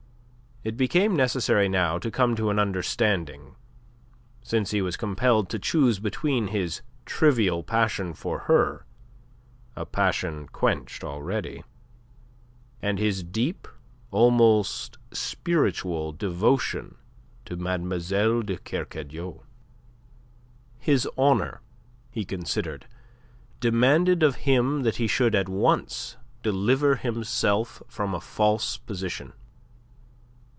It 0.63 0.77
became 0.77 1.15
necessary 1.15 1.67
now 1.67 1.97
to 1.97 2.11
come 2.11 2.35
to 2.35 2.51
an 2.51 2.59
understanding, 2.59 3.55
since 4.43 4.69
he 4.69 4.79
was 4.79 4.95
compelled 4.95 5.49
to 5.49 5.57
choose 5.57 5.97
between 5.97 6.49
his 6.49 6.83
trivial 7.03 7.63
passion 7.63 8.13
for 8.13 8.41
her 8.41 8.85
a 9.75 9.87
passion 9.87 10.47
quenched 10.49 11.03
already 11.03 11.63
and 12.79 12.99
his 12.99 13.23
deep, 13.23 13.67
almost 14.11 14.99
spiritual 15.11 16.11
devotion 16.11 16.95
to 17.45 17.57
Mademoiselle 17.57 18.43
de 18.43 18.55
Kercadiou. 18.59 19.41
His 20.77 21.09
honour, 21.17 21.61
he 22.11 22.23
considered, 22.23 22.85
demanded 23.59 24.21
of 24.21 24.35
him 24.45 24.83
that 24.83 24.97
he 24.97 25.07
should 25.07 25.33
at 25.33 25.49
once 25.49 26.17
deliver 26.43 26.97
himself 26.97 27.81
from 27.87 28.13
a 28.13 28.21
false 28.21 28.77
position. 28.77 29.33